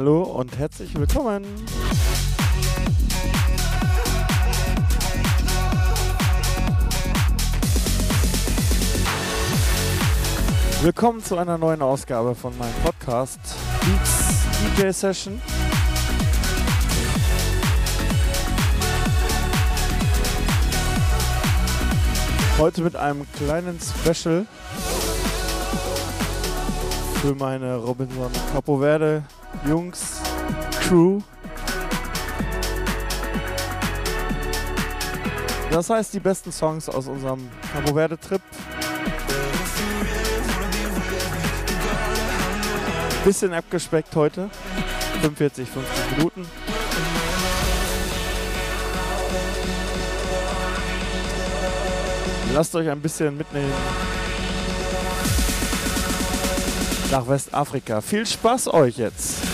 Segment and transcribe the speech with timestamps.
[0.00, 1.44] Hallo und herzlich willkommen.
[10.82, 13.40] Willkommen zu einer neuen Ausgabe von meinem Podcast
[13.80, 14.46] Beats
[14.76, 15.42] DJ Session.
[22.56, 24.46] Heute mit einem kleinen Special
[27.20, 29.24] für meine Robinson Capo Verde
[29.66, 30.20] Jungs
[30.80, 31.20] Crew.
[35.70, 38.40] Das heißt die besten Songs aus unserem Capo Verde Trip.
[43.24, 44.48] Bisschen abgespeckt heute.
[45.20, 46.46] 45, 50 Minuten.
[52.54, 53.72] Lasst euch ein bisschen mitnehmen
[57.10, 58.00] nach Westafrika.
[58.00, 59.47] Viel Spaß euch jetzt!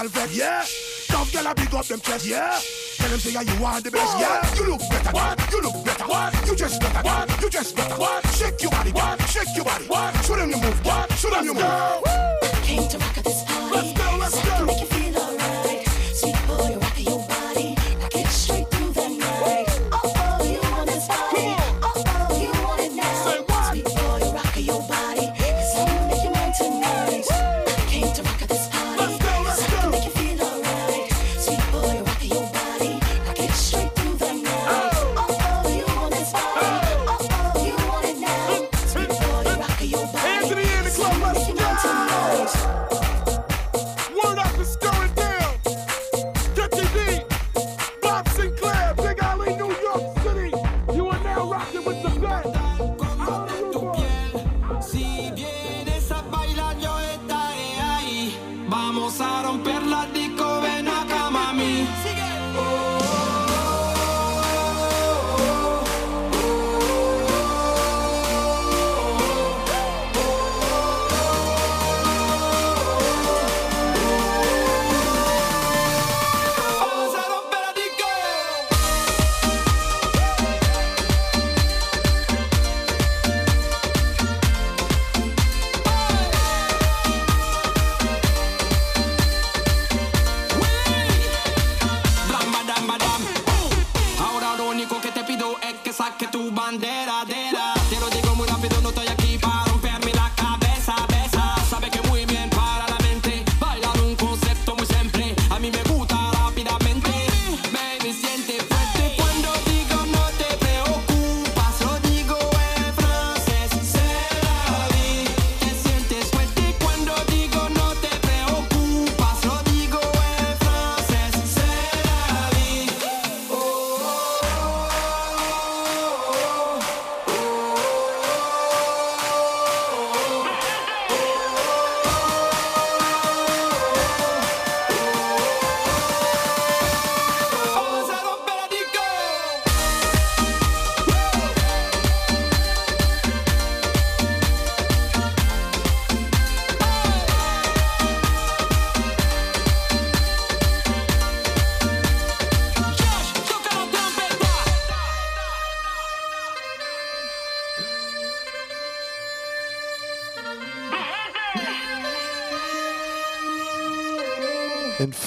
[0.00, 0.36] girl vex.
[0.36, 0.64] Yeah.
[1.08, 2.26] Tough girl, I big up them chest.
[2.26, 2.58] Yeah.
[2.96, 4.16] Tell them say yeah, you are the best.
[4.16, 4.20] What?
[4.20, 4.54] Yeah.
[4.54, 5.10] You look better.
[5.10, 5.52] What?
[5.52, 6.04] You look better.
[6.04, 6.46] What?
[6.46, 7.02] You just better.
[7.02, 7.42] What?
[7.42, 7.94] You just better.
[7.98, 8.26] What?
[8.28, 8.92] Shake your body.
[8.92, 9.22] What?
[9.28, 9.84] Shake your body.
[9.86, 10.24] What?
[10.24, 10.86] Show them your move.
[10.86, 11.12] What?
[11.12, 12.62] Show them your move.
[12.62, 13.49] Came to rock this.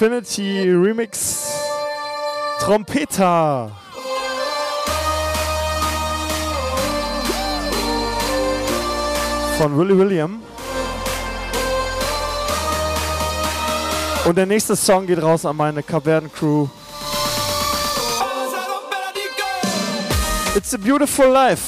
[0.04, 1.48] Infinity Remix
[2.60, 3.72] Trompeter.
[9.58, 10.44] Von Willy William.
[14.26, 16.68] Und der nächste Song geht raus an meine Caverden Crew.
[20.54, 21.64] It's a Beautiful Life.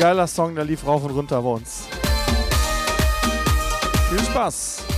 [0.00, 1.91] Geiler Song, der lief rauf und runter bei uns.
[4.12, 4.91] Viel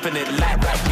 [0.00, 0.87] sipping it like.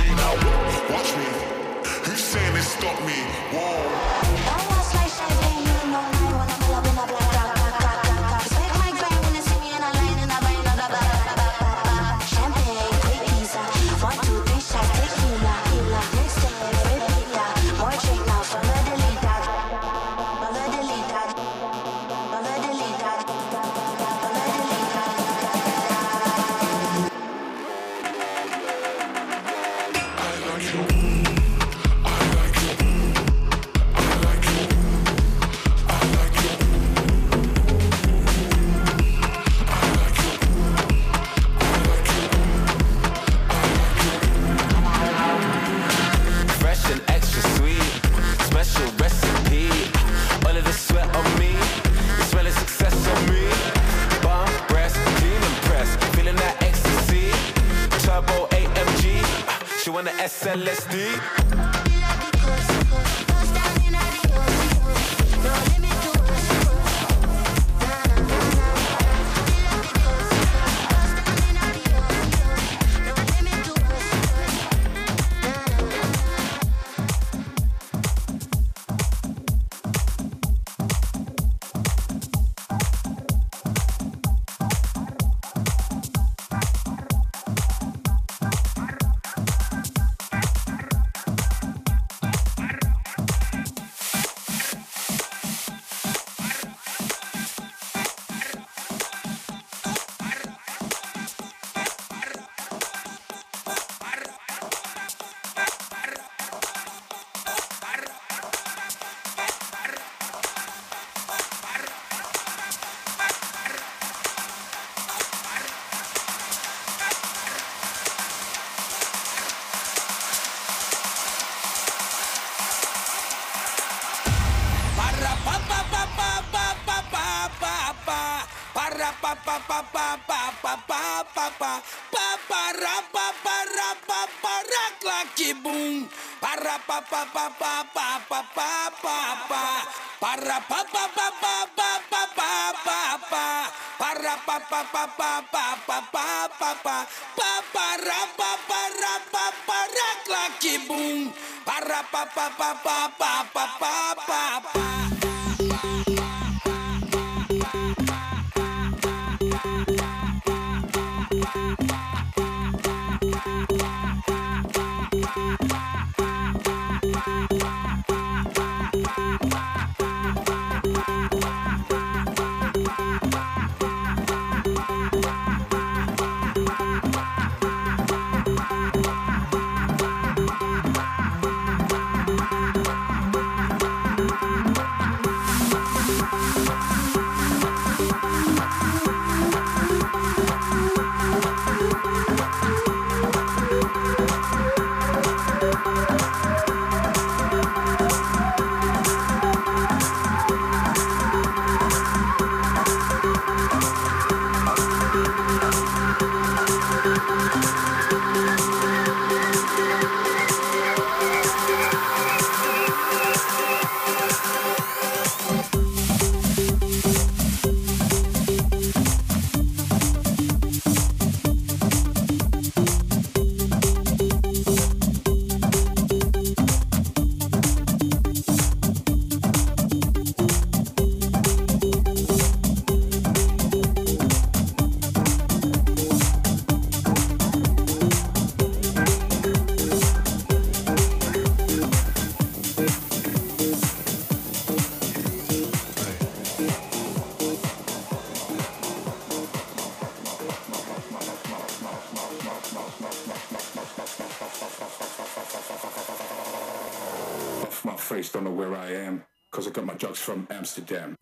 [260.86, 261.15] them.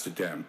[0.00, 0.48] Amsterdam.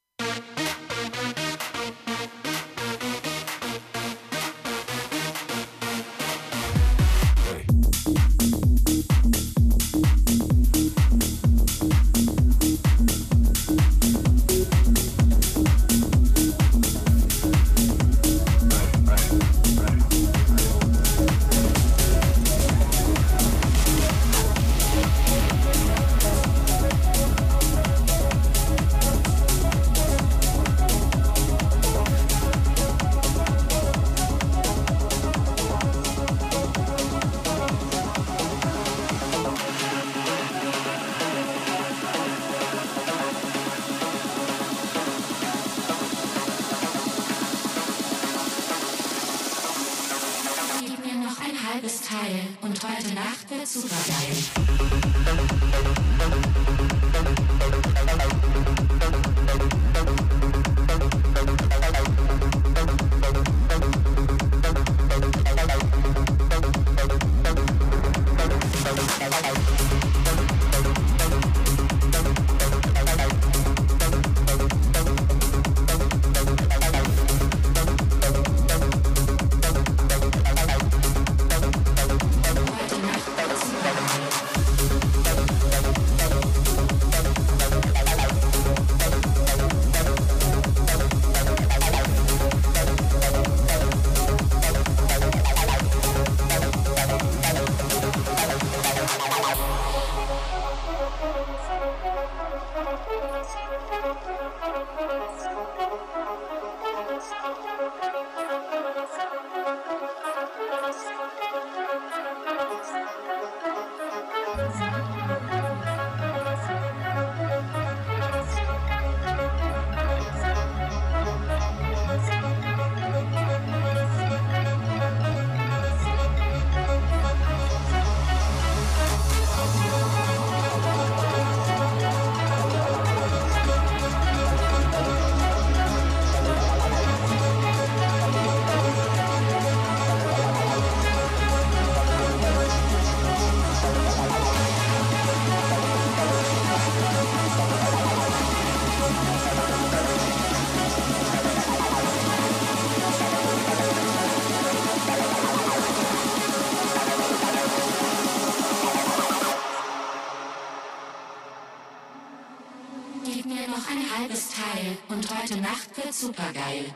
[166.33, 166.87] Papagayo.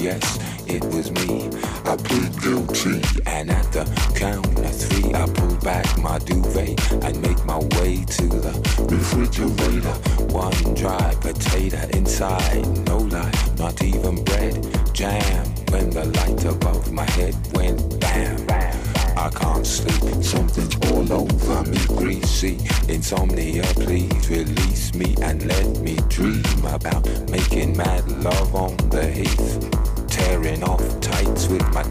[0.00, 0.37] Yes,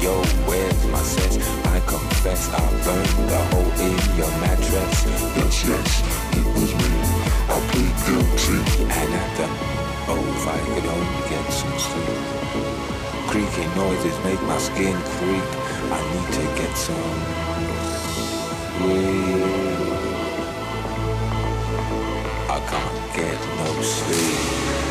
[0.00, 1.38] Yo, where's my sense?
[1.66, 5.04] I confess I burned the hole in your mattress.
[5.34, 5.90] Yes, yes,
[6.38, 6.90] it was me.
[7.50, 8.58] I plead guilty.
[8.94, 9.46] And at the
[10.06, 12.20] oh, if I could only get some sleep.
[13.26, 15.48] Creaking noises make my skin creep.
[15.90, 17.18] I need to get some
[18.78, 19.18] sleep.
[22.48, 24.87] I can't get no sleep.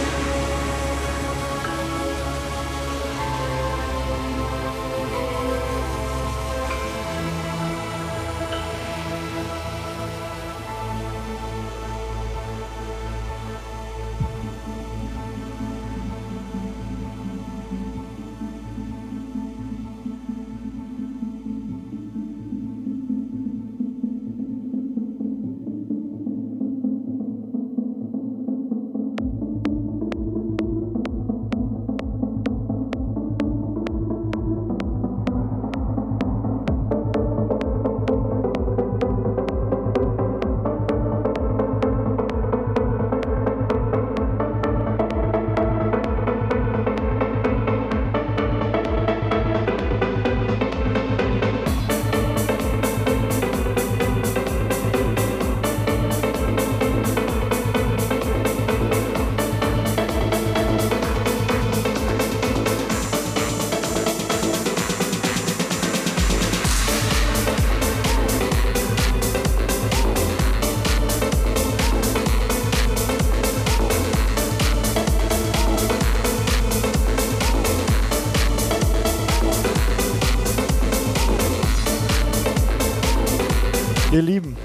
[84.17, 84.57] Ihr Lieben,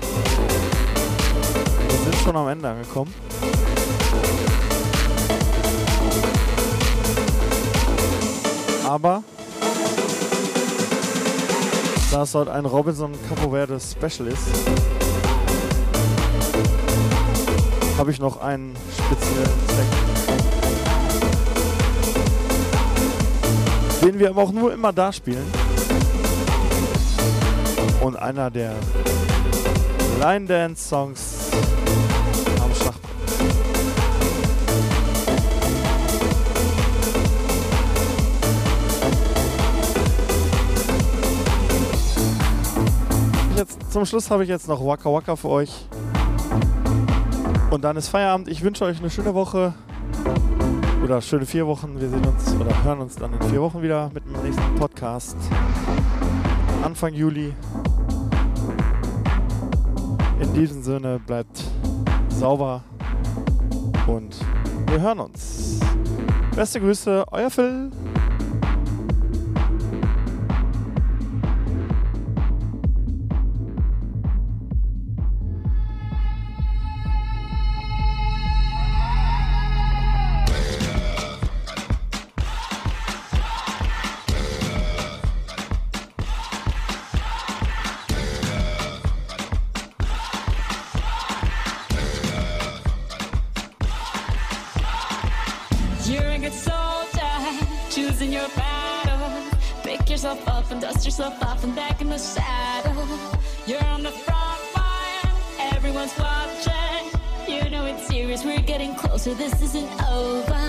[1.86, 3.12] wir sind schon am Ende angekommen.
[8.88, 9.22] Aber
[12.10, 14.48] da es heute ein Robinson Capo Verde Special ist,
[17.98, 19.84] habe ich noch einen speziellen Track,
[24.02, 25.44] den wir aber auch nur immer da spielen.
[28.00, 28.74] Und einer der
[30.22, 31.50] Line Dance Songs
[32.62, 32.94] am Schachbrett.
[43.56, 45.88] Jetzt, zum Schluss habe ich jetzt noch Waka Waka für euch.
[47.72, 48.46] Und dann ist Feierabend.
[48.46, 49.74] Ich wünsche euch eine schöne Woche.
[51.02, 52.00] Oder schöne vier Wochen.
[52.00, 55.36] Wir sehen uns oder hören uns dann in vier Wochen wieder mit dem nächsten Podcast.
[56.84, 57.54] Anfang Juli.
[60.52, 61.64] In diesem Sinne bleibt
[62.28, 62.84] sauber
[64.06, 64.36] und
[64.86, 65.80] wir hören uns.
[66.54, 67.90] Beste Grüße, euer Phil.
[101.20, 103.06] And back in the saddle.
[103.66, 105.34] You're on the front line,
[105.74, 107.04] everyone's watching.
[107.46, 110.62] You know it's serious, we're getting closer, this isn't over.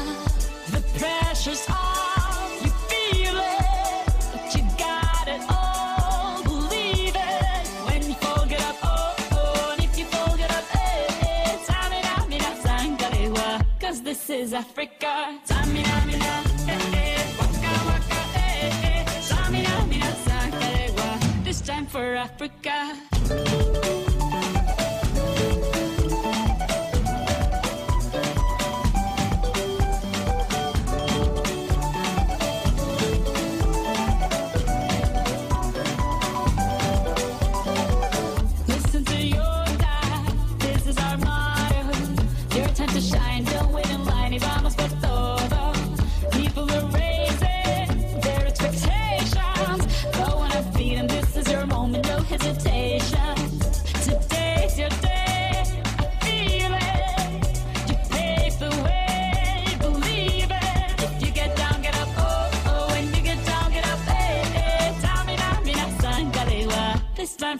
[0.72, 7.68] The pressure's on, you feel it, but you got it all, believe it.
[7.88, 11.58] When you fall, get up, oh, oh, and if you fall, get up, eh, eh.
[11.68, 15.53] Tamina, mina, sangalewa, Cause this is Africa.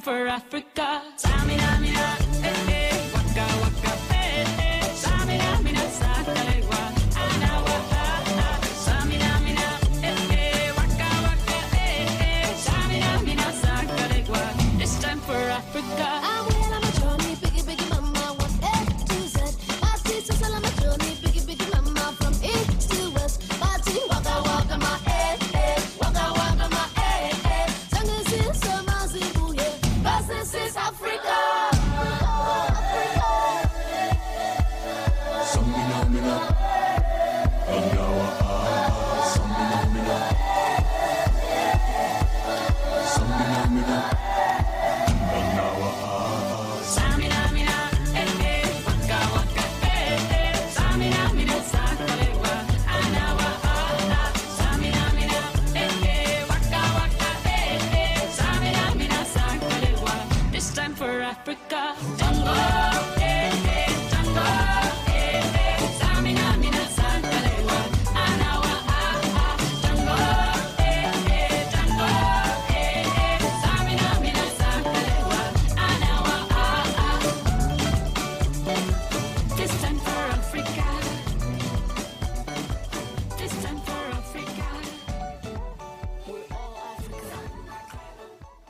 [0.04, 1.33] For Africa.